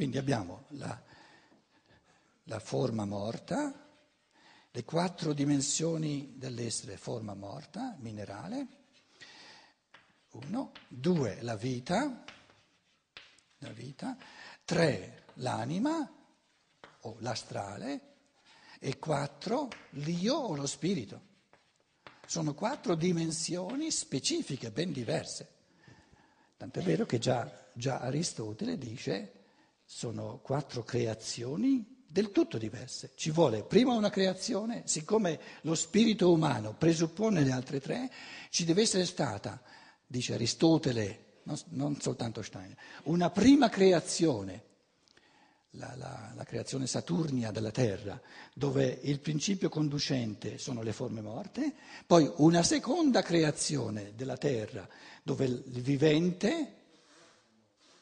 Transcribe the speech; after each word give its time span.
Quindi 0.00 0.16
abbiamo 0.16 0.64
la, 0.68 0.98
la 2.44 2.58
forma 2.58 3.04
morta, 3.04 3.86
le 4.70 4.84
quattro 4.84 5.34
dimensioni 5.34 6.36
dell'essere, 6.38 6.96
forma 6.96 7.34
morta, 7.34 7.96
minerale, 7.98 8.66
uno, 10.30 10.72
due, 10.88 11.42
la 11.42 11.54
vita, 11.54 12.24
la 13.58 13.72
vita, 13.72 14.16
tre, 14.64 15.24
l'anima 15.34 16.10
o 17.00 17.16
l'astrale 17.18 18.14
e 18.78 18.98
quattro, 18.98 19.68
l'io 19.90 20.34
o 20.34 20.56
lo 20.56 20.66
spirito. 20.66 21.20
Sono 22.24 22.54
quattro 22.54 22.94
dimensioni 22.94 23.90
specifiche, 23.90 24.70
ben 24.70 24.92
diverse. 24.92 25.56
Tant'è 26.56 26.80
vero 26.80 27.04
che 27.04 27.18
già, 27.18 27.68
già 27.74 27.98
Aristotele 27.98 28.78
dice 28.78 29.34
sono 29.92 30.38
quattro 30.40 30.84
creazioni 30.84 31.84
del 32.06 32.30
tutto 32.30 32.58
diverse. 32.58 33.10
Ci 33.16 33.32
vuole 33.32 33.64
prima 33.64 33.92
una 33.92 34.08
creazione, 34.08 34.84
siccome 34.86 35.40
lo 35.62 35.74
spirito 35.74 36.30
umano 36.30 36.74
presuppone 36.74 37.42
le 37.42 37.50
altre 37.50 37.80
tre, 37.80 38.08
ci 38.50 38.64
deve 38.64 38.82
essere 38.82 39.04
stata, 39.04 39.60
dice 40.06 40.34
Aristotele, 40.34 41.40
non, 41.42 41.58
non 41.70 42.00
soltanto 42.00 42.40
Steiner, 42.40 42.76
una 43.04 43.30
prima 43.30 43.68
creazione 43.68 44.62
la, 45.70 45.92
la, 45.96 46.32
la, 46.36 46.44
creazione 46.44 46.86
saturnia 46.86 47.50
della 47.50 47.72
Terra, 47.72 48.20
dove 48.54 49.00
il 49.02 49.18
principio 49.18 49.68
conducente 49.68 50.56
sono 50.58 50.82
le 50.82 50.92
forme 50.92 51.20
morte, 51.20 51.74
poi 52.06 52.30
una 52.36 52.62
seconda 52.62 53.22
creazione 53.22 54.12
della 54.14 54.36
Terra, 54.36 54.88
dove 55.24 55.46
il 55.46 55.82
vivente 55.82 56.79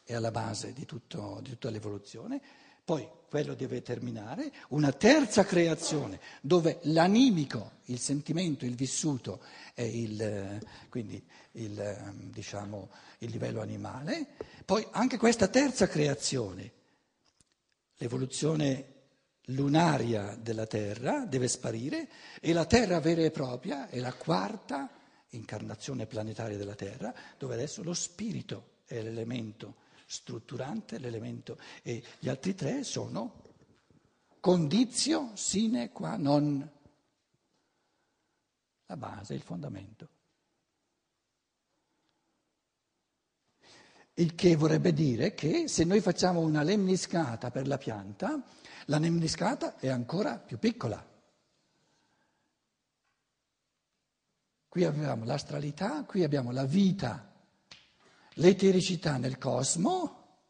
è 0.09 0.15
alla 0.15 0.31
base 0.31 0.73
di, 0.73 0.87
tutto, 0.87 1.39
di 1.43 1.51
tutta 1.51 1.69
l'evoluzione, 1.69 2.41
poi 2.83 3.07
quello 3.29 3.53
deve 3.53 3.83
terminare, 3.83 4.51
una 4.69 4.91
terza 4.91 5.45
creazione 5.45 6.19
dove 6.41 6.79
l'animico, 6.85 7.73
il 7.87 7.99
sentimento, 7.99 8.65
il 8.65 8.75
vissuto 8.75 9.43
è 9.75 9.83
il, 9.83 10.67
quindi 10.89 11.23
il, 11.53 12.15
diciamo, 12.33 12.89
il 13.19 13.31
livello 13.31 13.61
animale, 13.61 14.29
poi 14.65 14.87
anche 14.93 15.19
questa 15.19 15.49
terza 15.49 15.87
creazione 15.89 16.73
l'evoluzione 17.99 18.95
lunaria 19.49 20.39
della 20.41 20.67
Terra 20.67 21.27
deve 21.27 21.49
sparire 21.49 22.09
e 22.41 22.55
la 22.55 22.65
Terra 22.65 22.99
vera 23.01 23.21
e 23.21 23.31
propria 23.31 23.91
è 23.91 23.99
la 23.99 24.15
quarta 24.15 24.89
incarnazione 25.33 26.07
planetaria 26.07 26.57
della 26.57 26.75
Terra, 26.75 27.13
dove 27.37 27.53
adesso 27.53 27.83
lo 27.83 27.93
spirito 27.93 28.77
è 28.87 29.03
l'elemento 29.03 29.85
strutturante, 30.11 30.99
l'elemento 30.99 31.59
e 31.83 32.03
gli 32.19 32.31
altri 32.31 32.55
tre 32.55 32.83
sono 32.83 33.43
condizio 34.41 35.33
sine 35.35 35.91
qua 35.91 36.17
non, 36.17 36.67
la 38.87 38.97
base, 38.97 39.35
il 39.35 39.43
fondamento. 39.43 40.09
Il 44.15 44.35
che 44.35 44.57
vorrebbe 44.57 44.95
dire 44.95 45.35
che 45.35 45.69
se 45.69 45.85
noi 45.85 46.01
facciamo 46.01 46.41
una 46.41 46.63
lemniscata 46.63 47.51
per 47.51 47.69
la 47.69 47.77
pianta, 47.77 48.43
la 48.87 48.99
lemniscata 48.99 49.77
è 49.77 49.89
ancora 49.89 50.39
più 50.39 50.59
piccola. 50.59 51.07
Qui 54.69 54.85
abbiamo 54.85 55.25
l'astralità, 55.25 56.05
qui 56.05 56.25
abbiamo 56.25 56.51
la 56.51 56.65
vita, 56.65 57.28
l'etericità 58.39 59.17
nel 59.17 59.39
cosmo 59.39 60.41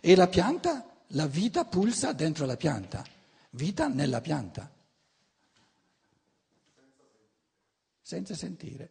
e 0.00 0.14
la 0.16 0.28
pianta, 0.28 1.02
la 1.08 1.26
vita 1.26 1.64
pulsa 1.64 2.12
dentro 2.12 2.46
la 2.46 2.56
pianta, 2.56 3.04
vita 3.50 3.88
nella 3.88 4.20
pianta, 4.20 4.70
senza 8.00 8.34
sentire. 8.34 8.90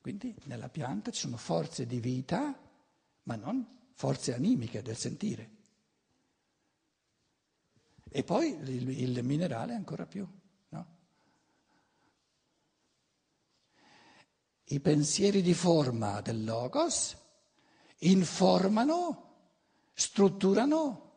Quindi 0.00 0.34
nella 0.44 0.68
pianta 0.68 1.10
ci 1.10 1.20
sono 1.20 1.38
forze 1.38 1.86
di 1.86 1.98
vita 1.98 2.58
ma 3.22 3.36
non 3.36 3.66
forze 3.94 4.34
animiche 4.34 4.82
del 4.82 4.96
sentire. 4.96 5.50
E 8.10 8.22
poi 8.22 8.50
il, 8.50 8.88
il 8.88 9.24
minerale 9.24 9.74
ancora 9.74 10.06
più. 10.06 10.26
No? 10.68 10.86
I 14.64 14.80
pensieri 14.80 15.40
di 15.40 15.54
forma 15.54 16.20
del 16.20 16.44
logos 16.44 17.22
informano, 17.98 19.22
strutturano 19.92 21.12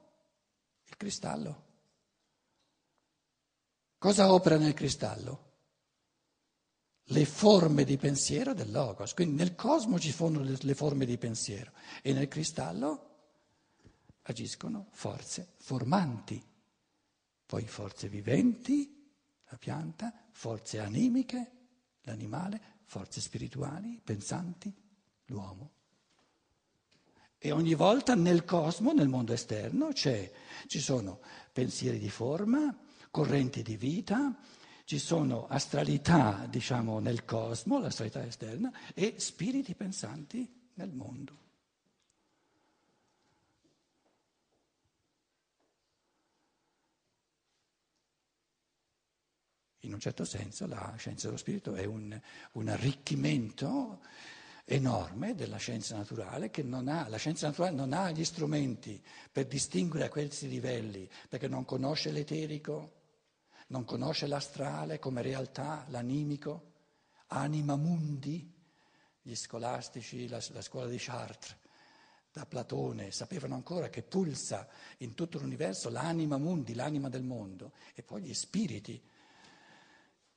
il 0.86 0.98
cristallo. 0.98 1.66
Cosa 3.98 4.32
opera 4.32 4.58
nel 4.58 4.74
cristallo? 4.74 5.46
le 7.12 7.26
forme 7.26 7.84
di 7.84 7.98
pensiero 7.98 8.54
del 8.54 8.72
Logos. 8.72 9.14
Quindi 9.14 9.36
nel 9.36 9.56
cosmo 9.56 10.00
ci 10.00 10.12
sono 10.12 10.42
le, 10.42 10.76
forme 10.76 11.06
di 11.06 11.18
pensiero 11.18 11.72
e 12.02 12.14
nel 12.14 12.28
cristallo 12.28 13.04
agiscono 14.24 14.88
forze 14.92 15.54
formanti, 15.60 16.44
poi 17.46 17.66
forze 17.66 18.10
viventi, 18.10 19.10
la 19.50 19.58
pianta, 19.58 20.14
forze 20.32 20.80
animiche, 20.80 21.52
l'animale, 22.02 22.60
forze 22.84 23.22
spirituali, 23.22 24.02
pensanti, 24.04 24.74
l'uomo. 25.28 25.76
E 27.40 27.52
ogni 27.52 27.76
volta 27.76 28.16
nel 28.16 28.46
cosmo, 28.46 28.94
nel 28.94 29.08
mondo 29.08 29.32
esterno, 29.32 29.94
ci 29.94 30.32
sono 30.68 31.20
pensieri 31.54 32.00
di 32.00 32.10
forma, 32.10 32.76
correnti 33.12 33.62
di 33.62 33.78
vita, 33.78 34.36
ci 34.86 34.98
sono 34.98 35.48
astralità, 35.48 36.48
diciamo, 36.50 37.00
nel 37.00 37.26
cosmo, 37.26 37.80
l'astralità 37.80 38.26
esterna, 38.26 38.72
e 38.96 39.16
spiriti 39.18 39.76
pensanti 39.76 40.50
nel 40.76 40.92
mondo. 40.92 41.46
In 49.82 49.94
un 49.94 50.00
certo 50.00 50.26
senso 50.26 50.68
la 50.68 50.96
scienza 50.98 51.28
dello 51.28 51.38
spirito 51.38 51.76
è 51.76 51.86
un, 51.86 52.20
un 52.54 52.68
arricchimento 52.68 54.00
enorme 54.70 55.34
della 55.34 55.56
scienza 55.56 55.96
naturale 55.96 56.50
che 56.50 56.62
non 56.62 56.90
ha, 56.90 57.08
la 57.08 57.18
scienza 57.18 57.48
naturale 57.48 57.76
non 57.76 57.94
ha 57.94 58.12
gli 58.12 58.26
strumenti 58.26 59.02
per 59.32 59.46
distinguere 59.46 60.06
a 60.06 60.10
questi 60.10 60.50
livelli, 60.50 61.10
perché 61.30 61.48
non 61.48 61.64
conosce 61.64 62.12
l'eterico, 62.12 62.96
non 63.68 63.86
conosce 63.86 64.28
l'astrale 64.28 65.00
come 65.00 65.22
realtà, 65.22 65.86
l'animico, 65.88 66.74
anima 67.28 67.78
mundi, 67.78 68.54
gli 69.22 69.36
scolastici, 69.36 70.28
la, 70.28 70.44
la 70.52 70.62
scuola 70.62 70.88
di 70.88 70.98
Chartres, 70.98 71.56
da 72.34 72.46
Platone, 72.46 73.12
sapevano 73.12 73.56
ancora 73.56 73.90
che 73.90 74.04
pulsa 74.04 74.68
in 74.98 75.14
tutto 75.14 75.40
l'universo 75.40 75.90
l'anima 75.90 76.38
mundi, 76.38 76.74
l'anima 76.74 77.08
del 77.08 77.24
mondo, 77.24 77.72
e 77.96 78.04
poi 78.04 78.22
gli 78.22 78.34
spiriti, 78.34 79.02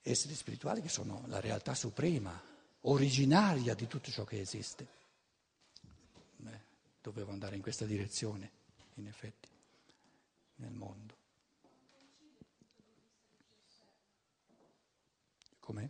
esseri 0.02 0.34
spirituali 0.34 0.80
che 0.80 0.88
sono 0.88 1.24
la 1.26 1.40
realtà 1.40 1.74
suprema, 1.74 2.49
originaria 2.82 3.74
di 3.74 3.86
tutto 3.86 4.10
ciò 4.10 4.24
che 4.24 4.40
esiste. 4.40 4.86
Beh, 6.36 6.60
dovevo 7.00 7.32
andare 7.32 7.56
in 7.56 7.62
questa 7.62 7.84
direzione, 7.84 8.50
in 8.94 9.06
effetti, 9.06 9.48
nel 10.56 10.72
mondo. 10.72 11.18
Com'è? 15.58 15.88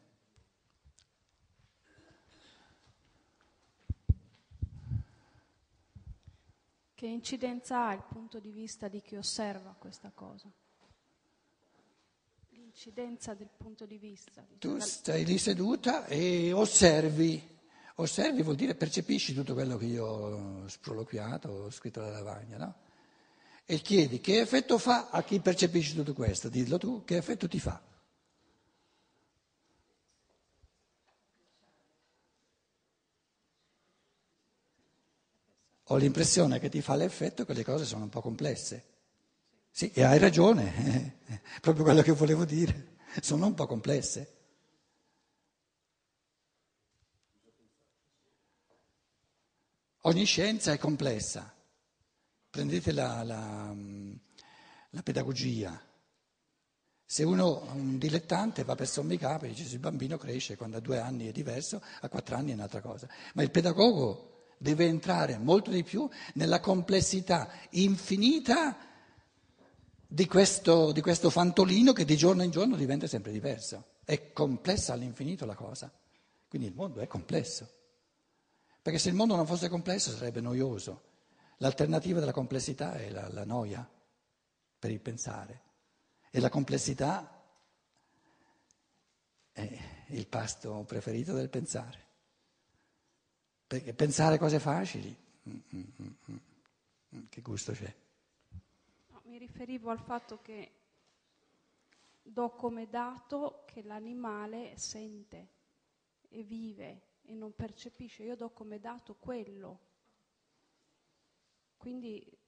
Che 6.95 7.07
incidenza 7.07 7.87
ha 7.87 7.93
il 7.95 8.03
punto 8.03 8.39
di 8.41 8.51
vista 8.51 8.89
di 8.89 9.01
chi 9.01 9.17
osserva 9.17 9.75
questa 9.79 10.11
cosa? 10.11 10.53
L'incidenza 12.83 13.35
del 13.35 13.51
punto 13.55 13.85
di 13.85 13.99
vista. 13.99 14.43
Tu 14.59 14.79
stai 14.79 15.27
lì 15.27 15.37
seduta 15.37 16.07
e 16.07 16.51
osservi. 16.55 17.59
Osservi 17.97 18.41
vuol 18.41 18.57
dire 18.57 18.75
percepisci 18.75 19.35
tutto 19.35 19.53
quello 19.53 19.77
che 19.77 19.85
io 19.85 20.07
ho 20.07 20.67
sproloquiato, 20.67 21.51
ho 21.51 21.71
scritto 21.71 22.01
alla 22.01 22.13
lavagna, 22.13 22.57
no? 22.57 22.75
E 23.67 23.81
chiedi 23.81 24.23
che 24.23 24.41
effetto 24.41 24.79
fa 24.79 25.11
a 25.11 25.23
chi 25.23 25.41
percepisce 25.41 25.95
tutto 25.95 26.15
questo? 26.15 26.49
Dillo 26.49 26.79
tu, 26.79 27.05
che 27.05 27.19
effetto 27.19 27.47
ti 27.47 27.61
fa? 27.61 27.83
ho 35.93 35.97
l'impressione 35.97 36.61
che 36.61 36.69
ti 36.69 36.81
fa 36.81 36.95
l'effetto 36.95 37.45
che 37.45 37.53
le 37.53 37.65
cose 37.65 37.85
sono 37.85 38.05
un 38.05 38.11
po' 38.11 38.21
complesse. 38.21 38.85
Sì, 39.71 39.91
e 39.93 40.03
hai 40.03 40.19
ragione, 40.19 41.19
è 41.27 41.61
proprio 41.61 41.85
quello 41.85 42.03
che 42.03 42.13
volevo 42.13 42.45
dire, 42.45 42.97
sono 43.21 43.47
un 43.47 43.55
po' 43.55 43.67
complesse. 43.67 44.37
Ogni 50.05 50.25
scienza 50.25 50.73
è 50.73 50.79
complessa, 50.79 51.55
prendete 52.49 52.91
la, 52.93 53.23
la, 53.23 53.75
la 54.91 55.03
pedagogia. 55.03 55.79
Se 57.05 57.23
uno, 57.25 57.63
un 57.75 57.99
dilettante, 57.99 58.65
va 58.65 58.75
per 58.75 58.89
sommi 58.89 59.19
capi, 59.19 59.49
dice 59.49 59.75
il 59.75 59.79
bambino 59.79 60.17
cresce, 60.17 60.57
quando 60.57 60.79
ha 60.79 60.81
due 60.81 60.99
anni 60.99 61.27
è 61.27 61.33
diverso, 61.33 61.83
a 62.01 62.09
quattro 62.09 62.37
anni 62.37 62.53
è 62.53 62.55
un'altra 62.55 62.81
cosa. 62.81 63.09
Ma 63.35 63.43
il 63.43 63.51
pedagogo 63.51 64.47
deve 64.59 64.87
entrare 64.87 65.37
molto 65.39 65.71
di 65.71 65.83
più 65.83 66.09
nella 66.35 66.61
complessità 66.61 67.51
infinita 67.71 68.90
di 70.13 70.27
questo, 70.27 70.91
di 70.91 71.01
questo 71.01 71.31
fantolino 71.31 71.93
che 71.93 72.05
di 72.05 72.17
giorno 72.17 72.43
in 72.43 72.51
giorno 72.51 72.75
diventa 72.75 73.07
sempre 73.07 73.31
diverso. 73.31 73.99
È 74.05 74.33
complessa 74.33 74.93
all'infinito 74.93 75.47
la 75.47 75.55
cosa. 75.55 75.91
Quindi 76.49 76.67
il 76.67 76.75
mondo 76.75 76.99
è 76.99 77.07
complesso. 77.07 77.69
Perché 78.83 78.99
se 78.99 79.09
il 79.09 79.15
mondo 79.15 79.37
non 79.37 79.47
fosse 79.47 79.69
complesso 79.69 80.11
sarebbe 80.11 80.41
noioso. 80.41 81.03
L'alternativa 81.59 82.19
della 82.19 82.33
complessità 82.33 82.95
è 82.95 83.09
la, 83.09 83.29
la 83.29 83.45
noia 83.45 83.89
per 84.81 84.91
il 84.91 84.99
pensare. 84.99 85.61
E 86.29 86.41
la 86.41 86.49
complessità 86.49 87.45
è 89.53 89.79
il 90.09 90.27
pasto 90.27 90.83
preferito 90.89 91.35
del 91.35 91.51
pensare. 91.51 92.09
Perché 93.65 93.95
pensare 93.95 94.39
cose 94.39 94.59
facili, 94.59 95.17
mm, 95.49 95.59
mm, 95.77 96.09
mm, 96.33 97.27
che 97.29 97.41
gusto 97.43 97.71
c'è? 97.71 97.95
Riferivo 99.41 99.89
al 99.89 99.99
fatto 100.01 100.43
che 100.43 100.71
do 102.21 102.51
come 102.51 102.91
dato 102.91 103.65
che 103.65 103.83
l'animale 103.83 104.77
sente 104.77 105.49
e 106.29 106.43
vive 106.43 107.01
e 107.23 107.33
non 107.33 107.55
percepisce, 107.55 108.23
io 108.23 108.37
do 108.37 108.51
come 108.51 108.81
dato 108.81 109.15
quello. 109.15 109.81
Quindi 111.79 112.39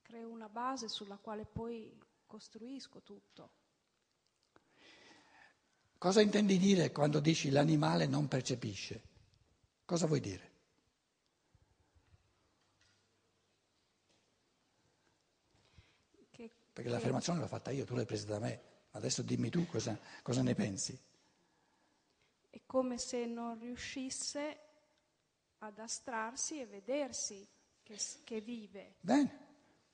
creo 0.00 0.30
una 0.30 0.48
base 0.48 0.88
sulla 0.88 1.18
quale 1.18 1.44
poi 1.44 1.94
costruisco 2.24 3.02
tutto. 3.02 3.50
Cosa 5.98 6.22
intendi 6.22 6.56
dire 6.56 6.90
quando 6.90 7.20
dici 7.20 7.50
l'animale 7.50 8.06
non 8.06 8.28
percepisce? 8.28 9.02
Cosa 9.84 10.06
vuoi 10.06 10.20
dire? 10.20 10.54
Che, 16.36 16.50
Perché 16.76 16.90
l'affermazione 16.90 17.40
l'ho 17.40 17.46
fatta 17.46 17.70
io, 17.70 17.86
tu 17.86 17.94
l'hai 17.94 18.04
presa 18.04 18.26
da 18.26 18.38
me, 18.38 18.60
adesso 18.90 19.22
dimmi 19.22 19.48
tu 19.48 19.64
cosa, 19.66 19.98
cosa 20.20 20.42
ne 20.42 20.54
pensi. 20.54 20.94
È 22.50 22.60
come 22.66 22.98
se 22.98 23.24
non 23.24 23.58
riuscisse 23.58 24.58
ad 25.60 25.78
astrarsi 25.78 26.60
e 26.60 26.66
vedersi 26.66 27.48
che, 27.82 27.98
che 28.24 28.42
vive. 28.42 28.96
Bene. 29.00 29.38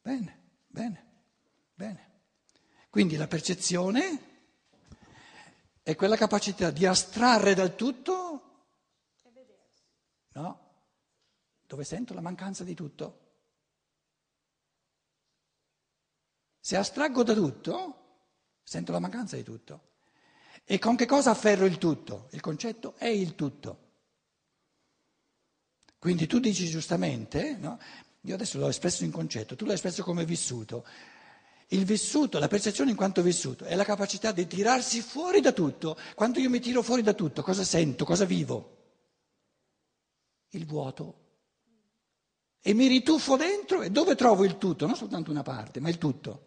Bene, 0.02 0.40
bene, 0.66 1.06
bene. 1.72 2.10
Quindi 2.90 3.14
la 3.14 3.28
percezione 3.28 4.30
è 5.84 5.94
quella 5.94 6.16
capacità 6.16 6.72
di 6.72 6.84
astrarre 6.84 7.54
dal 7.54 7.76
tutto, 7.76 8.64
e 9.22 9.30
vedersi. 9.30 9.84
no, 10.32 10.82
dove 11.64 11.84
sento 11.84 12.12
la 12.12 12.20
mancanza 12.20 12.64
di 12.64 12.74
tutto. 12.74 13.21
Se 16.72 16.78
astraggo 16.78 17.22
da 17.22 17.34
tutto, 17.34 17.96
sento 18.62 18.92
la 18.92 18.98
mancanza 18.98 19.36
di 19.36 19.42
tutto. 19.42 19.90
E 20.64 20.78
con 20.78 20.96
che 20.96 21.04
cosa 21.04 21.30
afferro 21.30 21.66
il 21.66 21.76
tutto? 21.76 22.28
Il 22.30 22.40
concetto 22.40 22.94
è 22.96 23.08
il 23.08 23.34
tutto. 23.34 23.90
Quindi 25.98 26.26
tu 26.26 26.38
dici 26.38 26.66
giustamente, 26.66 27.58
no? 27.58 27.78
Io 28.22 28.34
adesso 28.34 28.58
l'ho 28.58 28.68
espresso 28.68 29.04
in 29.04 29.10
concetto, 29.10 29.54
tu 29.54 29.66
l'hai 29.66 29.74
espresso 29.74 30.02
come 30.02 30.24
vissuto. 30.24 30.86
Il 31.66 31.84
vissuto, 31.84 32.38
la 32.38 32.48
percezione 32.48 32.88
in 32.88 32.96
quanto 32.96 33.20
vissuto, 33.20 33.66
è 33.66 33.74
la 33.74 33.84
capacità 33.84 34.32
di 34.32 34.46
tirarsi 34.46 35.02
fuori 35.02 35.42
da 35.42 35.52
tutto. 35.52 35.98
Quando 36.14 36.38
io 36.38 36.48
mi 36.48 36.58
tiro 36.58 36.80
fuori 36.80 37.02
da 37.02 37.12
tutto, 37.12 37.42
cosa 37.42 37.64
sento, 37.64 38.06
cosa 38.06 38.24
vivo? 38.24 38.78
Il 40.52 40.64
vuoto. 40.64 41.18
E 42.62 42.72
mi 42.72 42.86
rituffo 42.86 43.36
dentro 43.36 43.82
e 43.82 43.90
dove 43.90 44.14
trovo 44.14 44.44
il 44.44 44.56
tutto? 44.56 44.86
Non 44.86 44.96
soltanto 44.96 45.30
una 45.30 45.42
parte, 45.42 45.78
ma 45.78 45.90
il 45.90 45.98
tutto. 45.98 46.46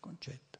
Concetto. 0.00 0.58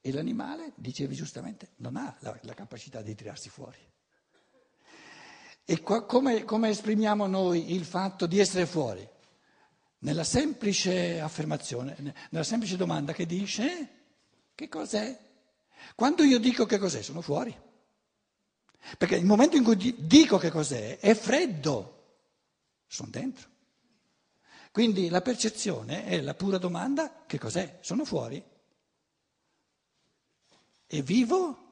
E 0.00 0.12
l'animale, 0.12 0.72
dicevi 0.76 1.14
giustamente, 1.14 1.72
non 1.76 1.96
ha 1.96 2.16
la, 2.20 2.38
la 2.42 2.54
capacità 2.54 3.02
di 3.02 3.14
tirarsi 3.14 3.48
fuori. 3.48 3.78
E 5.64 5.80
qua, 5.82 6.06
come, 6.06 6.44
come 6.44 6.70
esprimiamo 6.70 7.26
noi 7.26 7.74
il 7.74 7.84
fatto 7.84 8.26
di 8.26 8.38
essere 8.38 8.64
fuori? 8.64 9.06
Nella 9.98 10.24
semplice 10.24 11.20
affermazione, 11.20 11.94
nella 12.30 12.44
semplice 12.44 12.76
domanda 12.76 13.12
che 13.12 13.26
dice 13.26 13.88
che 14.54 14.68
cos'è? 14.68 15.26
Quando 15.94 16.22
io 16.22 16.38
dico 16.38 16.64
che 16.64 16.78
cos'è, 16.78 17.02
sono 17.02 17.20
fuori. 17.20 17.54
Perché 18.96 19.16
il 19.16 19.24
momento 19.24 19.56
in 19.56 19.64
cui 19.64 19.94
dico 19.98 20.38
che 20.38 20.50
cos'è 20.50 20.98
è 20.98 21.14
freddo, 21.14 21.98
sono 22.86 23.10
dentro. 23.10 23.48
Quindi 24.70 25.08
la 25.08 25.20
percezione 25.20 26.04
è 26.04 26.20
la 26.20 26.34
pura 26.34 26.58
domanda 26.58 27.24
che 27.26 27.38
cos'è, 27.38 27.78
sono 27.80 28.04
fuori 28.04 28.42
e 30.86 31.02
vivo 31.02 31.66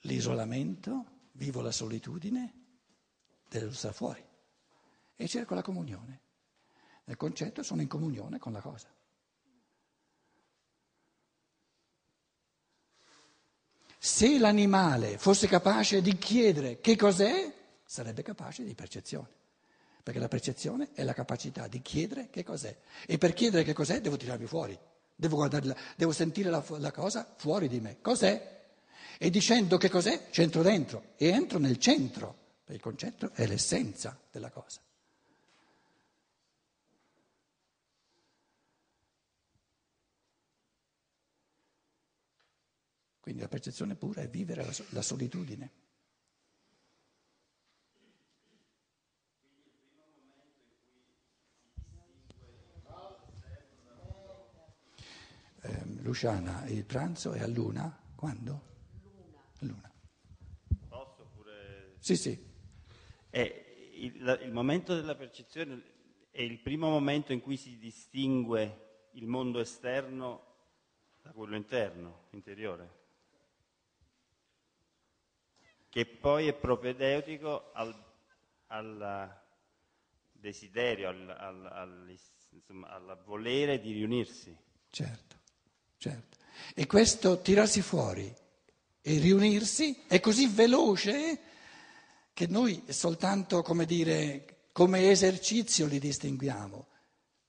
l'isolamento, 0.00 1.20
vivo 1.32 1.60
la 1.60 1.72
solitudine 1.72 2.54
dello 3.48 3.72
stare 3.72 3.94
fuori 3.94 4.24
e 5.16 5.28
cerco 5.28 5.54
la 5.54 5.62
comunione. 5.62 6.20
Nel 7.04 7.16
concetto 7.16 7.62
sono 7.62 7.82
in 7.82 7.88
comunione 7.88 8.38
con 8.38 8.52
la 8.52 8.60
cosa. 8.60 8.88
Se 14.04 14.36
l'animale 14.36 15.16
fosse 15.16 15.46
capace 15.46 16.02
di 16.02 16.18
chiedere 16.18 16.80
che 16.80 16.96
cos'è, 16.96 17.54
sarebbe 17.84 18.22
capace 18.22 18.64
di 18.64 18.74
percezione, 18.74 19.28
perché 20.02 20.18
la 20.18 20.26
percezione 20.26 20.88
è 20.92 21.04
la 21.04 21.12
capacità 21.12 21.68
di 21.68 21.80
chiedere 21.82 22.28
che 22.28 22.42
cos'è 22.42 22.76
e 23.06 23.16
per 23.16 23.32
chiedere 23.32 23.62
che 23.62 23.72
cos'è 23.72 24.00
devo 24.00 24.16
tirarmi 24.16 24.46
fuori. 24.46 24.76
Devo, 25.14 25.48
devo 25.94 26.10
sentire 26.10 26.50
la, 26.50 26.64
la 26.78 26.90
cosa 26.90 27.32
fuori 27.36 27.68
di 27.68 27.78
me. 27.78 27.98
Cos'è? 28.00 28.64
E 29.18 29.30
dicendo 29.30 29.76
che 29.76 29.88
cos'è, 29.88 30.30
c'entro 30.30 30.62
dentro 30.62 31.12
e 31.16 31.28
entro 31.28 31.60
nel 31.60 31.78
centro, 31.78 32.34
perché 32.64 32.72
il 32.72 32.80
concetto 32.80 33.30
è 33.34 33.46
l'essenza 33.46 34.18
della 34.32 34.50
cosa. 34.50 34.80
Quindi 43.22 43.40
la 43.40 43.48
percezione 43.48 43.94
pura 43.94 44.20
è 44.20 44.28
vivere 44.28 44.64
la, 44.64 44.74
la 44.90 45.02
solitudine. 45.02 45.70
Luciana, 56.02 56.66
il 56.66 56.84
pranzo 56.84 57.32
è 57.32 57.40
a 57.40 57.46
luna? 57.46 57.96
Quando? 58.16 58.62
Luna. 59.02 59.40
luna. 59.60 59.92
Posso 60.88 61.30
pure... 61.32 61.94
Sì, 62.00 62.16
sì. 62.16 62.50
È 63.30 63.64
il, 63.94 64.40
il 64.42 64.52
momento 64.52 64.96
della 64.96 65.14
percezione 65.14 65.80
è 66.32 66.42
il 66.42 66.58
primo 66.58 66.88
momento 66.88 67.32
in 67.32 67.40
cui 67.40 67.56
si 67.56 67.78
distingue 67.78 69.08
il 69.12 69.28
mondo 69.28 69.60
esterno 69.60 70.50
da 71.22 71.30
quello 71.30 71.54
interno, 71.54 72.24
interiore, 72.30 73.01
che 75.92 76.06
poi 76.06 76.46
è 76.48 76.54
propedeutico 76.54 77.70
al, 77.74 77.94
al 78.68 79.40
desiderio, 80.32 81.10
al, 81.10 81.28
al, 81.28 81.66
al, 81.66 82.18
insomma, 82.50 82.88
al 82.88 83.22
volere 83.24 83.78
di 83.78 83.92
riunirsi. 83.92 84.56
Certo 84.88 85.40
certo. 86.02 86.38
E 86.74 86.86
questo 86.86 87.40
tirarsi 87.40 87.80
fuori 87.80 88.34
e 89.00 89.18
riunirsi 89.18 90.02
è 90.08 90.18
così 90.18 90.48
veloce 90.48 91.40
che 92.34 92.46
noi 92.48 92.82
soltanto, 92.88 93.62
come 93.62 93.84
dire, 93.84 94.70
come 94.72 95.10
esercizio 95.10 95.86
li 95.86 96.00
distinguiamo, 96.00 96.86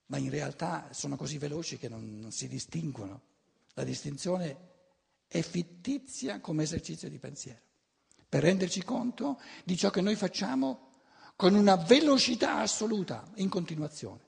ma 0.07 0.17
in 0.17 0.29
realtà 0.29 0.89
sono 0.91 1.15
così 1.15 1.39
veloci 1.39 1.77
che 1.77 1.89
non, 1.89 2.19
non 2.19 2.31
si 2.31 2.47
distinguono. 2.47 3.21
La 3.73 3.83
distinzione 3.83 4.71
è 5.27 5.41
fittizia 5.41 6.39
come 6.39 6.63
esercizio 6.63 7.09
di 7.09 7.17
pensiero, 7.17 7.61
per 8.33 8.41
renderci 8.41 8.83
conto 8.83 9.39
di 9.63 9.77
ciò 9.77 9.91
che 9.91 10.01
noi 10.01 10.15
facciamo 10.15 10.93
con 11.35 11.53
una 11.53 11.75
velocità 11.75 12.61
assoluta, 12.61 13.29
in 13.35 13.47
continuazione. 13.47 14.21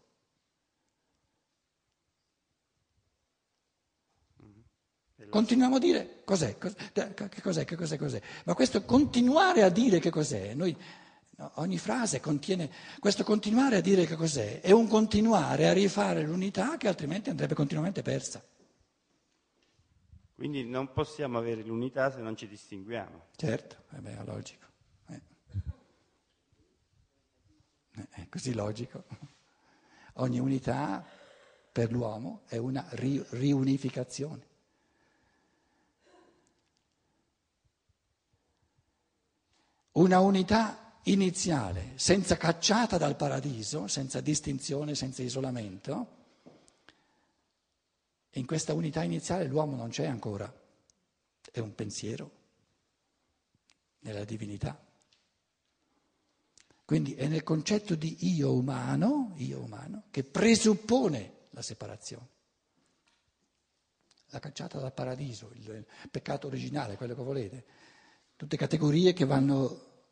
Continuiamo 5.27 5.77
a 5.77 5.79
dire 5.79 6.21
cos'è, 6.23 6.55
che 6.59 7.41
cos'è, 7.41 7.65
che 7.65 7.75
cos'è, 7.75 7.97
cos'è. 7.97 8.21
Ma 8.43 8.53
questo 8.53 8.83
continuare 8.85 9.63
a 9.63 9.69
dire 9.69 9.97
che 9.97 10.11
cos'è, 10.11 10.53
noi, 10.53 10.77
no, 11.37 11.51
ogni 11.55 11.79
frase 11.79 12.19
contiene, 12.19 12.69
questo 12.99 13.23
continuare 13.23 13.77
a 13.77 13.81
dire 13.81 14.05
che 14.05 14.15
cos'è, 14.15 14.61
è 14.61 14.69
un 14.69 14.87
continuare 14.87 15.67
a 15.67 15.73
rifare 15.73 16.21
l'unità 16.21 16.77
che 16.77 16.87
altrimenti 16.87 17.31
andrebbe 17.31 17.55
continuamente 17.55 18.03
persa. 18.03 18.39
Quindi 20.35 20.65
non 20.65 20.91
possiamo 20.91 21.37
avere 21.37 21.63
l'unità 21.63 22.11
se 22.11 22.19
non 22.19 22.35
ci 22.35 22.45
distinguiamo. 22.45 23.27
Certo, 23.37 23.83
eh 23.95 23.99
beh, 23.99 24.17
è 24.17 24.23
logico. 24.25 24.65
Eh. 25.07 25.21
Eh, 27.95 28.07
è 28.09 28.29
così 28.29 28.53
logico. 28.53 29.05
Ogni 30.15 30.39
unità 30.39 31.05
per 31.71 31.91
l'uomo 31.91 32.41
è 32.47 32.57
una 32.57 32.85
ri- 32.91 33.25
riunificazione. 33.29 34.53
Una 39.93 40.19
unità 40.19 40.99
iniziale, 41.03 41.93
senza 41.95 42.35
cacciata 42.35 42.97
dal 42.97 43.15
paradiso, 43.15 43.87
senza 43.87 44.19
distinzione, 44.19 44.95
senza 44.95 45.21
isolamento. 45.21 46.23
In 48.35 48.45
questa 48.45 48.73
unità 48.73 49.01
iniziale 49.01 49.45
l'uomo 49.45 49.75
non 49.75 49.89
c'è 49.89 50.05
ancora, 50.05 50.53
è 51.51 51.59
un 51.59 51.73
pensiero 51.73 52.31
nella 53.99 54.25
divinità. 54.25 54.77
Quindi 56.83 57.15
è 57.15 57.27
nel 57.27 57.43
concetto 57.43 57.95
di 57.95 58.27
io 58.35 58.53
umano, 58.53 59.33
io 59.37 59.61
umano, 59.61 60.03
che 60.11 60.23
presuppone 60.23 61.47
la 61.51 61.61
separazione. 61.61 62.27
La 64.27 64.39
cacciata 64.39 64.79
dal 64.79 64.93
paradiso, 64.93 65.49
il 65.53 65.85
peccato 66.11 66.47
originale, 66.47 66.97
quello 66.97 67.15
che 67.15 67.23
volete. 67.23 67.65
Tutte 68.35 68.57
categorie 68.57 69.13
che 69.13 69.23
vanno, 69.23 70.05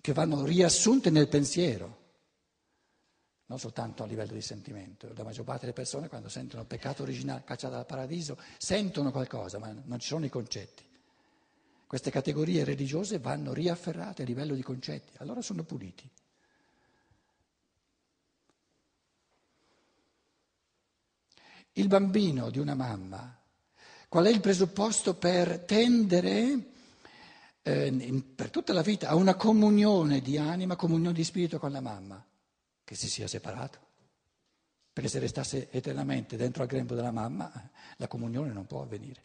che 0.00 0.12
vanno 0.12 0.44
riassunte 0.44 1.10
nel 1.10 1.28
pensiero, 1.28 1.99
non 3.50 3.58
soltanto 3.58 4.04
a 4.04 4.06
livello 4.06 4.32
di 4.32 4.40
sentimento. 4.40 5.12
La 5.12 5.24
maggior 5.24 5.44
parte 5.44 5.62
delle 5.62 5.72
persone 5.72 6.06
quando 6.06 6.28
sentono 6.28 6.64
peccato 6.64 7.02
originale, 7.02 7.42
cacciata 7.44 7.74
dal 7.74 7.84
paradiso, 7.84 8.38
sentono 8.56 9.10
qualcosa, 9.10 9.58
ma 9.58 9.74
non 9.86 9.98
ci 9.98 10.06
sono 10.06 10.24
i 10.24 10.28
concetti. 10.28 10.84
Queste 11.84 12.12
categorie 12.12 12.62
religiose 12.62 13.18
vanno 13.18 13.52
riafferrate 13.52 14.22
a 14.22 14.24
livello 14.24 14.54
di 14.54 14.62
concetti, 14.62 15.14
allora 15.16 15.42
sono 15.42 15.64
puliti. 15.64 16.08
Il 21.72 21.88
bambino 21.88 22.50
di 22.50 22.60
una 22.60 22.76
mamma, 22.76 23.36
qual 24.08 24.26
è 24.26 24.30
il 24.30 24.40
presupposto 24.40 25.14
per 25.14 25.64
tendere 25.64 26.68
eh, 27.62 28.22
per 28.32 28.50
tutta 28.50 28.72
la 28.72 28.82
vita 28.82 29.08
a 29.08 29.16
una 29.16 29.34
comunione 29.34 30.20
di 30.20 30.38
anima, 30.38 30.76
comunione 30.76 31.14
di 31.14 31.24
spirito 31.24 31.58
con 31.58 31.72
la 31.72 31.80
mamma? 31.80 32.24
Che 32.90 32.96
si 32.96 33.08
sia 33.08 33.28
separato. 33.28 33.78
Perché 34.92 35.08
se 35.08 35.20
restasse 35.20 35.70
eternamente 35.70 36.36
dentro 36.36 36.64
al 36.64 36.68
grembo 36.68 36.96
della 36.96 37.12
mamma, 37.12 37.70
la 37.98 38.08
comunione 38.08 38.52
non 38.52 38.66
può 38.66 38.82
avvenire. 38.82 39.24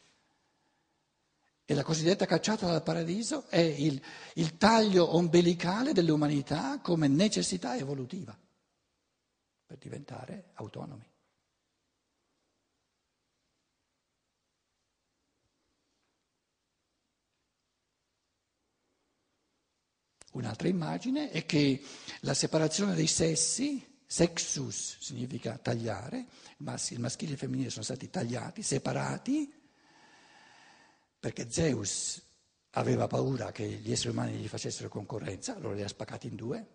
E 1.66 1.74
la 1.74 1.82
cosiddetta 1.82 2.28
cacciata 2.28 2.68
dal 2.68 2.84
paradiso 2.84 3.48
è 3.48 3.58
il, 3.58 4.00
il 4.36 4.58
taglio 4.58 5.16
ombelicale 5.16 5.94
dell'umanità 5.94 6.80
come 6.80 7.08
necessità 7.08 7.76
evolutiva 7.76 8.38
per 9.66 9.80
diventare 9.80 10.52
autonomi. 10.54 11.12
Un'altra 20.36 20.68
immagine 20.68 21.32
è 21.32 21.46
che 21.46 21.82
la 22.22 22.34
separazione 22.34 22.94
dei 22.94 23.08
sessi, 23.08 23.82
sexus 24.06 24.98
significa 25.00 25.58
tagliare, 25.58 26.26
il 26.58 27.00
maschile 27.00 27.30
e 27.30 27.34
il 27.34 27.38
femminile 27.38 27.70
sono 27.70 27.86
stati 27.86 28.10
tagliati, 28.10 28.62
separati, 28.62 29.50
perché 31.18 31.50
Zeus 31.50 32.22
aveva 32.72 33.08
paura 33.08 33.54
che 33.54 33.66
gli 33.66 33.94
esseri 33.94 34.10
umani 34.10 34.34
gli 34.34 34.50
facessero 34.50 34.90
concorrenza, 34.90 35.56
allora 35.56 35.74
li 35.74 35.84
ha 35.84 35.88
spaccati 35.88 36.28
in 36.28 36.36
due, 36.36 36.68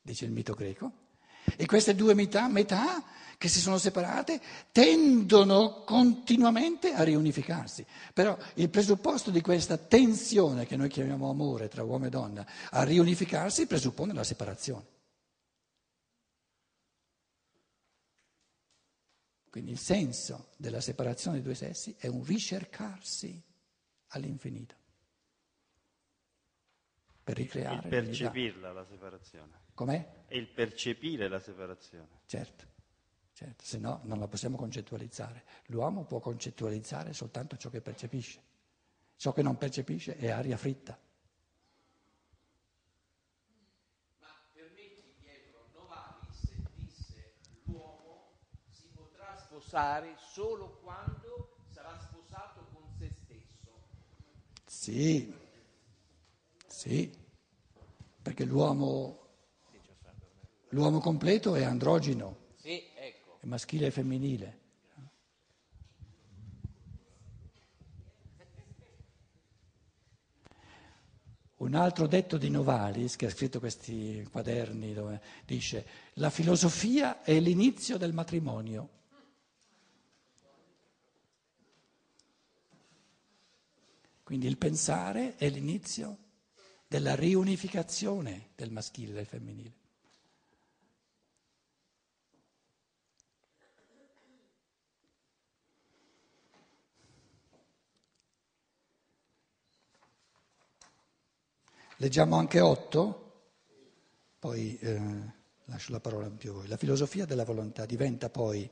dice 0.00 0.24
il 0.24 0.30
mito 0.30 0.54
greco. 0.54 1.10
E 1.56 1.66
queste 1.66 1.94
due 1.94 2.14
metà, 2.14 2.48
metà, 2.48 3.02
che 3.42 3.48
si 3.48 3.58
sono 3.58 3.76
separate 3.76 4.40
tendono 4.70 5.82
continuamente 5.82 6.92
a 6.92 7.02
riunificarsi. 7.02 7.84
Però 8.14 8.38
il 8.54 8.70
presupposto 8.70 9.32
di 9.32 9.40
questa 9.40 9.76
tensione 9.76 10.64
che 10.64 10.76
noi 10.76 10.88
chiamiamo 10.88 11.28
amore 11.28 11.66
tra 11.66 11.82
uomo 11.82 12.06
e 12.06 12.08
donna 12.08 12.46
a 12.70 12.84
riunificarsi 12.84 13.66
presuppone 13.66 14.12
la 14.12 14.22
separazione. 14.22 14.86
Quindi 19.50 19.72
il 19.72 19.78
senso 19.78 20.50
della 20.56 20.80
separazione 20.80 21.36
dei 21.36 21.44
due 21.44 21.56
sessi 21.56 21.96
è 21.98 22.06
un 22.06 22.24
ricercarsi 22.24 23.42
all'infinito 24.10 24.76
per 27.24 27.36
ricreare. 27.36 27.82
Il 27.82 27.88
percepirla 27.88 28.72
la 28.72 28.84
separazione. 28.84 29.61
Com'è? 29.74 30.24
È 30.26 30.34
il 30.36 30.48
percepire 30.48 31.28
la 31.28 31.38
separazione. 31.38 32.20
Certo, 32.26 32.64
certo, 33.32 33.64
se 33.64 33.78
no 33.78 34.00
non 34.04 34.18
la 34.18 34.28
possiamo 34.28 34.56
concettualizzare. 34.56 35.44
L'uomo 35.66 36.04
può 36.04 36.20
concettualizzare 36.20 37.12
soltanto 37.12 37.56
ciò 37.56 37.70
che 37.70 37.80
percepisce. 37.80 38.40
Ciò 39.16 39.32
che 39.32 39.42
non 39.42 39.56
percepisce 39.56 40.16
è 40.16 40.30
aria 40.30 40.56
fritta. 40.56 40.98
Ma 44.18 44.26
permetti 44.52 45.14
Pietro, 45.18 45.68
Novalis 45.74 46.52
disse 46.74 47.34
l'uomo 47.64 48.32
si 48.70 48.88
potrà 48.94 49.36
sposare 49.36 50.16
solo 50.16 50.80
quando 50.82 51.56
sarà 51.70 51.98
sposato 51.98 52.66
con 52.72 52.82
se 52.98 53.10
stesso. 53.22 53.70
Sì, 54.66 55.32
sì, 56.66 57.14
perché 58.20 58.44
l'uomo, 58.44 59.21
l'uomo 60.72 61.00
completo 61.00 61.54
è 61.54 61.62
androgino, 61.64 62.36
Sì, 62.56 62.82
ecco. 62.94 63.38
è 63.40 63.46
maschile 63.46 63.86
e 63.86 63.90
femminile. 63.90 64.60
Un 71.62 71.74
altro 71.74 72.08
detto 72.08 72.38
di 72.38 72.50
Novalis, 72.50 73.14
che 73.14 73.26
ha 73.26 73.30
scritto 73.30 73.60
questi 73.60 74.26
quaderni, 74.32 74.92
dove 74.92 75.20
dice 75.46 75.86
la 76.14 76.28
filosofia 76.28 77.22
è 77.22 77.38
l'inizio 77.38 77.98
del 77.98 78.12
matrimonio. 78.12 78.88
Quindi 84.24 84.48
il 84.48 84.56
pensare 84.56 85.36
è 85.36 85.48
l'inizio 85.50 86.16
della 86.88 87.14
riunificazione 87.14 88.48
del 88.56 88.72
maschile 88.72 89.12
e 89.12 89.14
del 89.14 89.26
femminile. 89.26 89.81
Leggiamo 102.02 102.34
anche 102.34 102.58
otto, 102.58 103.42
poi 104.40 104.76
eh, 104.80 105.00
lascio 105.66 105.92
la 105.92 106.00
parola 106.00 106.28
più 106.30 106.50
a 106.50 106.54
voi. 106.54 106.66
La 106.66 106.76
filosofia 106.76 107.26
della 107.26 107.44
volontà 107.44 107.86
diventa 107.86 108.28
poi 108.28 108.68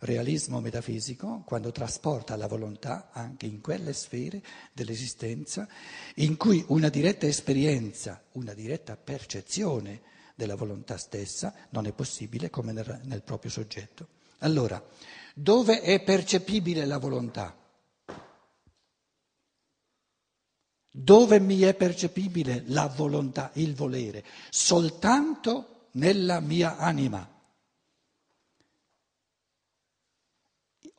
realismo 0.00 0.60
metafisico 0.60 1.42
quando 1.44 1.70
trasporta 1.70 2.34
la 2.34 2.46
volontà 2.46 3.10
anche 3.12 3.44
in 3.44 3.60
quelle 3.60 3.92
sfere 3.92 4.42
dell'esistenza 4.72 5.68
in 6.14 6.38
cui 6.38 6.64
una 6.68 6.88
diretta 6.88 7.26
esperienza, 7.26 8.22
una 8.32 8.54
diretta 8.54 8.96
percezione 8.96 10.00
della 10.34 10.56
volontà 10.56 10.96
stessa 10.96 11.52
non 11.72 11.84
è 11.84 11.92
possibile 11.92 12.48
come 12.48 12.72
nel, 12.72 13.00
nel 13.04 13.20
proprio 13.20 13.50
soggetto. 13.50 14.08
Allora, 14.38 14.82
dove 15.34 15.82
è 15.82 16.02
percepibile 16.02 16.86
la 16.86 16.96
volontà? 16.96 17.65
Dove 20.98 21.40
mi 21.40 21.60
è 21.60 21.74
percepibile 21.74 22.62
la 22.68 22.86
volontà, 22.86 23.50
il 23.56 23.74
volere? 23.74 24.24
Soltanto 24.48 25.88
nella 25.92 26.40
mia 26.40 26.78
anima. 26.78 27.28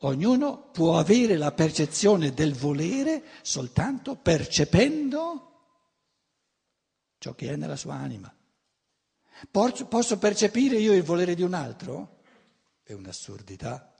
Ognuno 0.02 0.70
può 0.70 0.98
avere 0.98 1.36
la 1.36 1.50
percezione 1.50 2.32
del 2.32 2.54
volere 2.54 3.24
soltanto 3.42 4.14
percependo 4.14 5.48
ciò 7.18 7.34
che 7.34 7.50
è 7.50 7.56
nella 7.56 7.74
sua 7.74 7.94
anima. 7.94 8.32
Posso 9.50 10.18
percepire 10.18 10.78
io 10.78 10.92
il 10.92 11.02
volere 11.02 11.34
di 11.34 11.42
un 11.42 11.54
altro? 11.54 12.20
È 12.84 12.92
un'assurdità. 12.92 13.97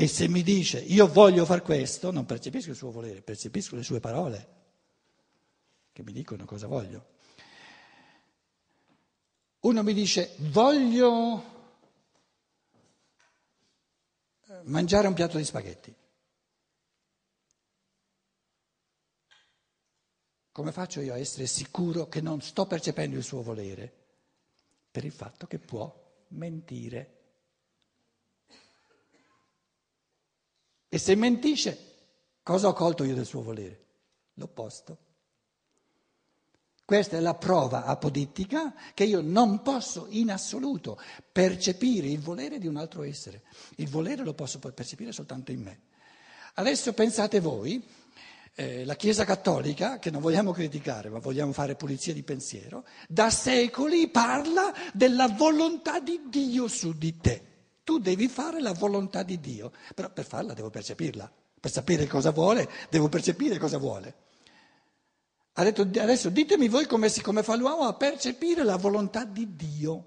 E 0.00 0.06
se 0.06 0.28
mi 0.28 0.44
dice 0.44 0.78
io 0.78 1.08
voglio 1.08 1.44
far 1.44 1.60
questo, 1.60 2.12
non 2.12 2.24
percepisco 2.24 2.70
il 2.70 2.76
suo 2.76 2.92
volere, 2.92 3.20
percepisco 3.20 3.74
le 3.74 3.82
sue 3.82 3.98
parole 3.98 4.56
che 5.90 6.04
mi 6.04 6.12
dicono 6.12 6.44
cosa 6.44 6.68
voglio. 6.68 7.04
Uno 9.58 9.82
mi 9.82 9.92
dice 9.92 10.36
voglio 10.36 11.42
eh, 14.46 14.60
mangiare 14.66 15.08
un 15.08 15.14
piatto 15.14 15.36
di 15.36 15.44
spaghetti. 15.44 15.92
Come 20.52 20.70
faccio 20.70 21.00
io 21.00 21.12
a 21.12 21.18
essere 21.18 21.48
sicuro 21.48 22.06
che 22.06 22.20
non 22.20 22.40
sto 22.40 22.68
percependo 22.68 23.16
il 23.16 23.24
suo 23.24 23.42
volere? 23.42 23.92
Per 24.92 25.04
il 25.04 25.10
fatto 25.10 25.48
che 25.48 25.58
può 25.58 25.92
mentire. 26.28 27.17
E 30.88 30.98
se 30.98 31.14
mentisce, 31.14 31.78
cosa 32.42 32.68
ho 32.68 32.72
colto 32.72 33.04
io 33.04 33.14
del 33.14 33.26
suo 33.26 33.42
volere? 33.42 33.84
L'opposto. 34.34 34.98
Questa 36.88 37.18
è 37.18 37.20
la 37.20 37.34
prova 37.34 37.84
apodittica 37.84 38.72
che 38.94 39.04
io 39.04 39.20
non 39.20 39.60
posso 39.60 40.06
in 40.08 40.30
assoluto 40.30 40.98
percepire 41.30 42.06
il 42.06 42.20
volere 42.20 42.58
di 42.58 42.66
un 42.66 42.76
altro 42.76 43.02
essere. 43.02 43.42
Il 43.76 43.90
volere 43.90 44.24
lo 44.24 44.32
posso 44.32 44.58
percepire 44.58 45.12
soltanto 45.12 45.52
in 45.52 45.60
me. 45.60 45.80
Adesso 46.54 46.94
pensate 46.94 47.40
voi, 47.40 47.86
eh, 48.54 48.86
la 48.86 48.96
Chiesa 48.96 49.26
Cattolica, 49.26 49.98
che 49.98 50.10
non 50.10 50.22
vogliamo 50.22 50.52
criticare, 50.52 51.10
ma 51.10 51.18
vogliamo 51.18 51.52
fare 51.52 51.74
pulizia 51.74 52.14
di 52.14 52.22
pensiero, 52.22 52.86
da 53.06 53.28
secoli 53.28 54.08
parla 54.08 54.72
della 54.94 55.28
volontà 55.28 56.00
di 56.00 56.22
Dio 56.30 56.68
su 56.68 56.94
di 56.94 57.18
te. 57.18 57.57
Tu 57.88 57.98
devi 57.98 58.28
fare 58.28 58.60
la 58.60 58.74
volontà 58.74 59.22
di 59.22 59.40
Dio, 59.40 59.72
però 59.94 60.10
per 60.10 60.26
farla 60.26 60.52
devo 60.52 60.68
percepirla. 60.68 61.32
Per 61.58 61.70
sapere 61.70 62.06
cosa 62.06 62.32
vuole, 62.32 62.68
devo 62.90 63.08
percepire 63.08 63.56
cosa 63.56 63.78
vuole. 63.78 64.14
Ha 65.54 65.64
detto 65.64 65.80
adesso 65.80 66.28
ditemi 66.28 66.68
voi 66.68 66.86
come, 66.86 67.10
come 67.22 67.42
fa 67.42 67.56
l'uomo 67.56 67.84
a 67.84 67.94
percepire 67.94 68.62
la 68.62 68.76
volontà 68.76 69.24
di 69.24 69.56
Dio. 69.56 70.04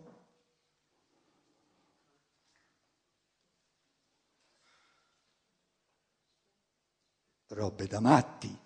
Robe 7.48 7.88
da 7.88 8.00
matti. 8.00 8.60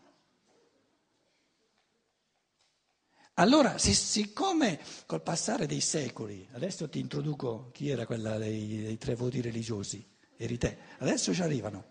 Allora, 3.35 3.77
siccome 3.77 4.79
col 5.05 5.21
passare 5.21 5.65
dei 5.65 5.81
secoli, 5.81 6.47
adesso 6.53 6.89
ti 6.89 6.99
introduco 6.99 7.69
chi 7.73 7.89
era 7.89 8.05
quella 8.05 8.37
dei, 8.37 8.81
dei 8.81 8.97
tre 8.97 9.15
voti 9.15 9.41
religiosi, 9.41 10.05
eri 10.37 10.57
te, 10.57 10.77
adesso 10.99 11.33
ci 11.33 11.41
arrivano, 11.41 11.83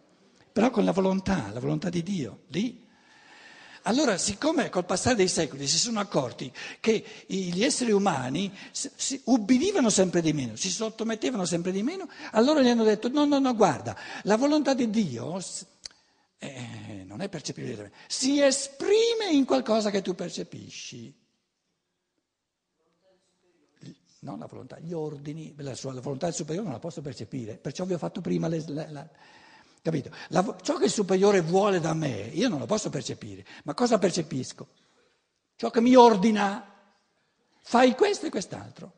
però 0.53 0.71
con 0.71 0.85
la 0.85 0.93
volontà, 0.93 1.51
la 1.53 1.61
volontà 1.61 1.91
di 1.91 2.03
Dio, 2.03 2.45
lì 2.49 2.85
allora, 3.87 4.17
siccome 4.17 4.71
col 4.71 4.87
passare 4.87 5.15
dei 5.17 5.29
secoli 5.29 5.67
si 5.67 5.77
sono 5.77 6.01
accorti 6.01 6.51
che 6.81 7.05
gli 7.27 7.63
esseri 7.63 7.93
umani 7.93 8.51
si 8.71 9.21
ubbidivano 9.25 9.91
sempre 9.91 10.23
di 10.23 10.33
meno, 10.33 10.57
si 10.57 10.71
sottomettevano 10.71 11.45
sempre 11.45 11.71
di 11.71 11.83
meno, 11.83 12.09
allora 12.31 12.63
gli 12.63 12.69
hanno 12.69 12.85
detto 12.85 13.09
no, 13.09 13.27
no, 13.27 13.39
no, 13.39 13.55
guarda, 13.55 13.95
la 14.23 14.37
volontà 14.39 14.73
di 14.73 14.89
Dio 14.89 15.39
eh, 16.39 17.05
non 17.05 17.21
è 17.21 17.29
percepibile, 17.29 17.93
si 18.07 18.41
esprime 18.41 19.29
in 19.31 19.45
qualcosa 19.45 19.91
che 19.91 20.01
tu 20.01 20.15
percepisci. 20.15 21.24
No, 24.25 24.39
la 24.39 24.47
volontà, 24.47 24.79
gli 24.79 24.95
ordini, 24.95 25.55
la, 25.59 25.75
sua, 25.75 25.93
la 25.93 26.01
volontà 26.01 26.27
del 26.27 26.35
superiore 26.35 26.67
non 26.67 26.77
la 26.77 26.81
posso 26.81 27.03
percepire, 27.03 27.59
perciò 27.59 27.85
vi 27.85 27.93
ho 27.93 27.99
fatto 27.99 28.23
prima 28.23 28.49
le, 28.49 28.65
la, 28.69 28.91
la 28.91 29.11
Capito? 29.85 30.11
Ciò 30.63 30.79
che 30.79 30.87
il 30.87 30.91
superiore 30.91 31.43
vuole 31.43 31.79
da 31.79 31.93
me, 31.93 32.31
io 32.33 32.49
non 32.49 32.59
lo 32.59 32.65
posso 32.65 32.89
percepire, 32.89 33.45
ma 33.65 33.75
cosa 33.75 33.99
percepisco? 33.99 34.67
Ciò 35.57 35.69
che 35.69 35.83
mi 35.83 35.95
ordina, 35.95 36.67
fai 37.61 37.95
questo 37.95 38.25
e 38.25 38.31
quest'altro. 38.31 38.93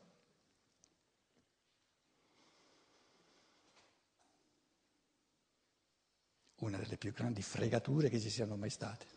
Una 6.59 6.77
delle 6.77 6.95
più 6.95 7.11
grandi 7.11 7.41
fregature 7.41 8.07
che 8.07 8.21
ci 8.21 8.29
siano 8.29 8.55
mai 8.55 8.69
state. 8.69 9.16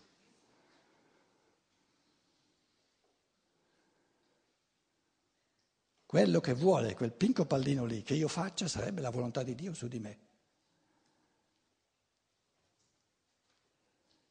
Quello 6.10 6.40
che 6.40 6.54
vuole 6.54 6.96
quel 6.96 7.12
pinco 7.12 7.46
pallino 7.46 7.84
lì 7.84 8.02
che 8.02 8.14
io 8.14 8.26
faccia 8.26 8.66
sarebbe 8.66 9.00
la 9.00 9.10
volontà 9.10 9.44
di 9.44 9.54
Dio 9.54 9.72
su 9.74 9.86
di 9.86 10.00
me. 10.00 10.18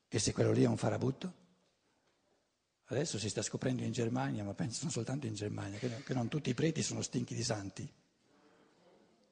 E 0.10 0.20
se 0.20 0.34
quello 0.34 0.52
lì 0.52 0.64
è 0.64 0.68
un 0.68 0.76
farabutto? 0.76 1.34
Adesso 2.88 3.18
si 3.18 3.30
sta 3.30 3.42
scoprendo 3.42 3.84
in 3.84 3.94
Germania, 3.94 4.44
ma 4.44 4.54
penso 4.54 4.90
soltanto 4.90 5.26
in 5.26 5.36
Germania, 5.36 5.80
che 5.80 6.14
non 6.14 6.28
tutti 6.28 6.50
i 6.50 6.54
preti 6.54 6.84
sono 6.84 7.02
stinchi 7.02 7.34
di 7.34 7.44
santi. 7.44 7.90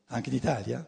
Anche 0.06 0.30
in 0.30 0.36
Italia? 0.38 0.88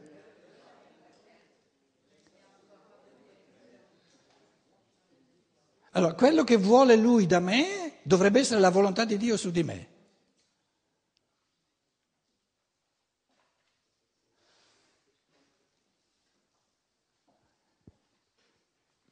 Allora, 5.90 6.14
quello 6.14 6.46
che 6.46 6.56
vuole 6.56 6.96
lui 6.96 7.26
da 7.26 7.42
me 7.42 7.98
dovrebbe 8.04 8.40
essere 8.40 8.62
la 8.62 8.70
volontà 8.70 9.04
di 9.04 9.18
Dio 9.18 9.36
su 9.36 9.52
di 9.52 9.64
me. 9.64 9.98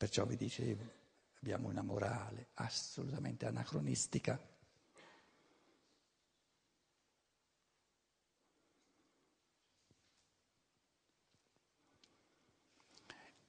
Perciò 0.07 0.25
vi 0.25 0.37
dicevo, 0.37 0.89
abbiamo 1.41 1.67
una 1.67 1.81
morale 1.81 2.51
assolutamente 2.53 3.45
anacronistica. 3.45 4.39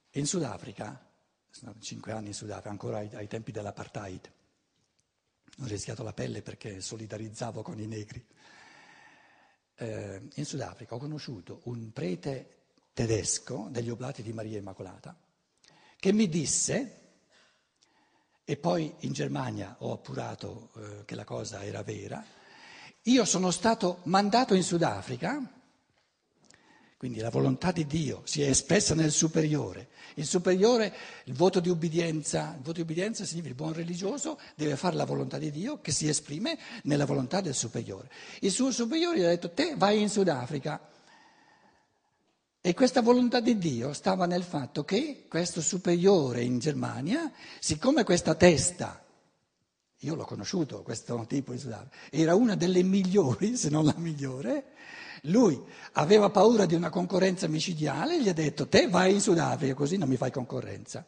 In 0.09 0.27
Sudafrica, 0.27 1.09
sono 1.49 1.75
cinque 1.79 2.11
anni 2.11 2.27
in 2.27 2.33
Sudafrica, 2.33 2.69
ancora 2.69 2.97
ai, 2.97 3.09
ai 3.13 3.27
tempi 3.27 3.53
dell'apartheid, 3.53 4.31
ho 5.59 5.65
rischiato 5.65 6.03
la 6.03 6.11
pelle 6.11 6.41
perché 6.41 6.81
solidarizzavo 6.81 7.61
con 7.61 7.79
i 7.79 7.87
negri. 7.87 8.27
Eh, 9.75 10.27
in 10.33 10.45
Sudafrica 10.45 10.95
ho 10.95 10.99
conosciuto 10.99 11.61
un 11.63 11.93
prete 11.93 12.63
tedesco 12.91 13.69
degli 13.71 13.89
Oblati 13.89 14.21
di 14.21 14.33
Maria 14.33 14.57
Immacolata 14.57 15.27
che 15.99 16.13
mi 16.13 16.29
disse, 16.29 16.97
e 18.45 18.57
poi 18.57 18.93
in 18.99 19.11
Germania 19.11 19.75
ho 19.79 19.91
appurato 19.91 20.69
eh, 20.75 21.05
che 21.05 21.15
la 21.15 21.25
cosa 21.25 21.63
era 21.63 21.83
vera, 21.83 22.23
io 23.03 23.25
sono 23.25 23.51
stato 23.51 23.99
mandato 24.03 24.53
in 24.53 24.63
Sudafrica, 24.63 25.41
quindi 26.97 27.19
la 27.19 27.29
volontà 27.29 27.71
di 27.71 27.85
Dio 27.85 28.21
si 28.25 28.41
è 28.41 28.49
espressa 28.49 28.93
nel 28.93 29.11
superiore. 29.11 29.89
Il 30.15 30.25
superiore, 30.25 30.93
il 31.25 31.33
voto 31.33 31.59
di 31.59 31.69
ubbidienza, 31.69 32.55
il 32.57 32.61
voto 32.61 32.73
di 32.73 32.81
ubbidienza 32.81 33.23
significa 33.23 33.51
il 33.51 33.55
buon 33.55 33.73
religioso 33.73 34.37
deve 34.55 34.75
fare 34.75 34.95
la 34.95 35.05
volontà 35.05 35.37
di 35.37 35.49
Dio 35.49 35.79
che 35.79 35.91
si 35.91 36.09
esprime 36.09 36.57
nella 36.83 37.05
volontà 37.05 37.39
del 37.39 37.55
superiore. 37.55 38.09
Il 38.41 38.51
suo 38.51 38.71
superiore 38.71 39.19
gli 39.19 39.23
ha 39.23 39.29
detto 39.29 39.51
te 39.51 39.75
vai 39.77 40.01
in 40.01 40.09
Sudafrica. 40.09 40.79
E 42.61 42.73
questa 42.73 43.01
volontà 43.01 43.39
di 43.39 43.57
Dio 43.57 43.93
stava 43.93 44.25
nel 44.25 44.43
fatto 44.43 44.83
che 44.83 45.25
questo 45.29 45.61
superiore 45.61 46.43
in 46.43 46.59
Germania, 46.59 47.31
siccome 47.57 48.03
questa 48.03 48.35
testa, 48.35 49.01
io 49.99 50.15
l'ho 50.15 50.25
conosciuto, 50.25 50.81
questo 50.81 51.25
tipo 51.25 51.53
di 51.53 51.57
Sudafrica, 51.57 51.95
era 52.09 52.35
una 52.35 52.55
delle 52.55 52.83
migliori, 52.83 53.55
se 53.57 53.69
non 53.69 53.85
la 53.85 53.95
migliore, 53.95 54.73
lui 55.23 55.61
aveva 55.93 56.29
paura 56.29 56.65
di 56.65 56.75
una 56.75 56.89
concorrenza 56.89 57.47
micidiale 57.47 58.15
e 58.15 58.21
gli 58.21 58.29
ha 58.29 58.33
detto 58.33 58.67
te 58.67 58.89
vai 58.89 59.13
in 59.13 59.21
Sudafrica 59.21 59.73
così 59.73 59.95
non 59.95 60.09
mi 60.09 60.17
fai 60.17 60.31
concorrenza. 60.31 61.05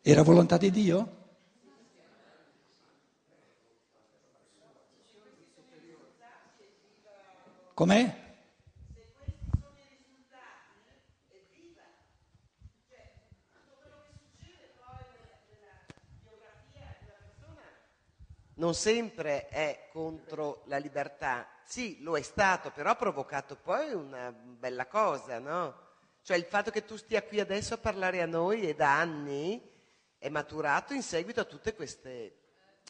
Era 0.00 0.22
volontà 0.22 0.56
di 0.56 0.70
Dio? 0.70 1.20
Com'è? 7.74 8.21
Non 18.62 18.74
sempre 18.74 19.48
è 19.48 19.88
contro 19.90 20.62
la 20.66 20.76
libertà. 20.76 21.48
Sì, 21.64 22.00
lo 22.00 22.16
è 22.16 22.22
stato, 22.22 22.70
però 22.70 22.90
ha 22.90 22.94
provocato 22.94 23.56
poi 23.56 23.92
una 23.92 24.30
bella 24.30 24.86
cosa, 24.86 25.40
no? 25.40 25.74
Cioè 26.22 26.36
il 26.36 26.44
fatto 26.44 26.70
che 26.70 26.84
tu 26.84 26.96
stia 26.96 27.24
qui 27.24 27.40
adesso 27.40 27.74
a 27.74 27.78
parlare 27.78 28.22
a 28.22 28.26
noi 28.26 28.62
e 28.62 28.76
da 28.76 29.00
anni 29.00 29.60
è 30.16 30.28
maturato 30.28 30.94
in 30.94 31.02
seguito 31.02 31.40
a 31.40 31.44
tutte 31.44 31.74
queste 31.74 32.36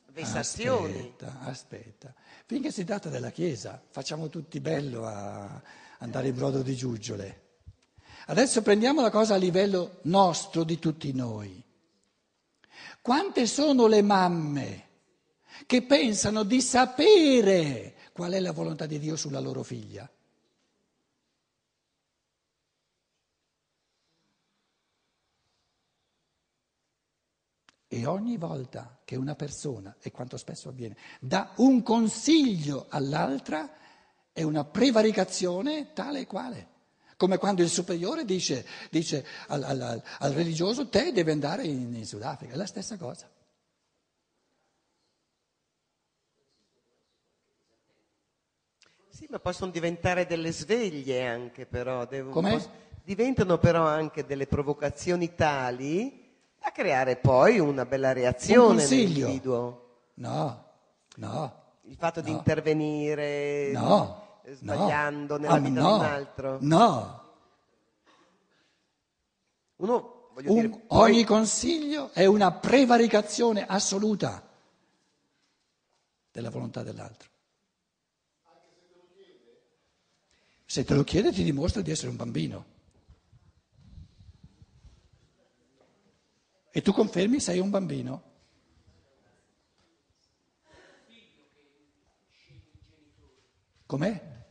vessazioni. 0.08 0.98
Aspetta, 0.98 1.38
aspetta. 1.40 2.14
Finché 2.44 2.70
si 2.70 2.85
tratta 2.85 3.08
della 3.08 3.30
Chiesa, 3.30 3.82
facciamo 3.88 4.28
tutti 4.28 4.61
bello 4.61 5.06
a 5.06 5.58
andare 6.00 6.28
in 6.28 6.35
brodo 6.35 6.61
di 6.61 6.76
giuggiole. 6.76 7.40
Adesso 8.26 8.61
prendiamo 8.61 9.00
la 9.00 9.11
cosa 9.11 9.37
a 9.37 9.38
livello 9.38 10.00
nostro 10.02 10.64
di 10.64 10.78
tutti 10.78 11.14
noi. 11.14 11.64
Quante 13.00 13.46
sono 13.46 13.87
le 13.87 14.02
mamme 14.02 14.90
che 15.66 15.83
pensano 15.83 16.42
di 16.42 16.61
sapere 16.61 17.94
qual 18.12 18.33
è 18.33 18.40
la 18.40 18.53
volontà 18.53 18.87
di 18.87 18.98
Dio 18.98 19.16
sulla 19.16 19.40
loro 19.40 19.62
figlia? 19.62 20.09
E 27.88 28.07
ogni 28.07 28.38
volta 28.38 29.01
che 29.05 29.16
una 29.16 29.35
persona, 29.35 29.94
e 30.01 30.11
quanto 30.11 30.38
spesso 30.38 30.70
avviene, 30.70 30.96
dà 31.20 31.53
un 31.57 31.83
consiglio 31.83 32.87
all'altra, 32.88 33.70
è 34.33 34.42
una 34.42 34.64
prevaricazione 34.64 35.92
tale 35.92 36.20
e 36.20 36.27
quale. 36.27 36.68
Come 37.18 37.37
quando 37.37 37.61
il 37.61 37.68
superiore 37.68 38.25
dice, 38.25 38.66
dice 38.90 39.27
al, 39.48 39.62
al, 39.62 40.03
al, 40.18 40.33
religioso 40.33 40.88
te 40.88 41.12
devi 41.12 41.31
andare 41.31 41.64
in, 41.64 41.94
in 41.94 42.07
Sudafrica, 42.07 42.55
è 42.55 42.57
la 42.57 42.64
stessa 42.64 42.96
cosa. 42.96 43.29
Sì, 49.22 49.28
ma 49.30 49.38
possono 49.38 49.70
diventare 49.70 50.26
delle 50.26 50.50
sveglie 50.50 51.24
anche 51.28 51.64
però. 51.64 52.08
Come? 52.30 52.80
diventano 53.04 53.56
però 53.58 53.87
anche 53.87 54.26
delle 54.26 54.48
provocazioni 54.48 55.32
tali 55.37 56.28
da 56.58 56.72
creare 56.72 57.14
poi 57.14 57.61
una 57.61 57.85
bella 57.87 58.08
Un 58.08 58.14
reazione 58.14 58.78
consiglio. 58.78 59.04
nell'individuo. 59.26 59.90
No, 60.14 60.64
no. 61.18 61.62
Il 61.82 61.94
fatto 61.96 62.20
di 62.20 62.32
No. 62.32 62.37
intervenire 62.38 63.70
No, 63.70 64.40
eh, 64.42 64.54
sbagliando 64.54 65.37
no. 65.37 65.40
nella 65.40 65.54
Ah, 65.54 65.58
vita 65.61 65.80
no, 65.80 65.87
di 65.92 65.94
un 66.00 66.04
altro. 66.04 66.58
No, 66.62 67.22
Uno, 69.76 70.30
voglio 70.35 70.50
Un- 70.50 70.54
dire, 70.56 70.68
poi- 70.68 70.80
ogni 71.12 71.24
consiglio 71.24 72.11
è 72.12 72.24
una 72.26 72.50
prevaricazione 72.50 73.64
assoluta 73.64 74.42
della 76.32 76.50
volontà 76.50 76.82
dell'altro. 76.82 77.30
Se 80.72 80.85
te 80.85 80.94
lo 80.94 81.04
chiede 81.04 81.32
ti 81.32 81.42
dimostra 81.42 81.82
di 81.82 81.90
essere 81.90 82.08
un 82.08 82.16
bambino. 82.16 82.64
E 86.70 86.80
tu 86.80 86.92
confermi 86.92 87.40
sei 87.40 87.58
un 87.58 87.68
bambino? 87.68 88.22
Com'è? 93.85 94.46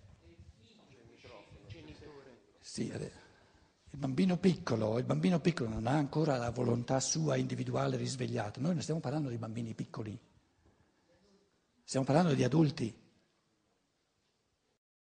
Sì, 2.59 2.83
il 2.83 3.97
bambino 3.97 4.37
piccolo, 4.37 4.99
il 4.99 5.05
bambino 5.05 5.39
piccolo 5.39 5.69
non 5.69 5.87
ha 5.87 5.93
ancora 5.93 6.37
la 6.37 6.51
volontà 6.51 6.99
sua 6.99 7.35
individuale 7.35 7.97
risvegliata. 7.97 8.61
Noi 8.61 8.73
non 8.73 8.83
stiamo 8.83 8.99
parlando 8.99 9.29
di 9.29 9.39
bambini 9.39 9.73
piccoli, 9.73 10.15
stiamo 11.83 12.05
parlando 12.05 12.35
di 12.35 12.43
adulti. 12.43 13.09